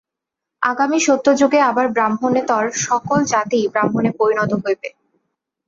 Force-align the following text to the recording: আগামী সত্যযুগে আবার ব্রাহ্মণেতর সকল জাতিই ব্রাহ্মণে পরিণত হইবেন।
আগামী 0.61 0.97
সত্যযুগে 0.99 1.59
আবার 1.69 1.87
ব্রাহ্মণেতর 1.91 2.63
সকল 2.81 3.19
জাতিই 3.25 3.65
ব্রাহ্মণে 3.73 4.11
পরিণত 4.19 4.51
হইবেন। 4.63 4.93